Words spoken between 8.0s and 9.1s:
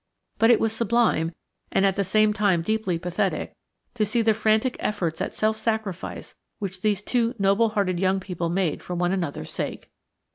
people made for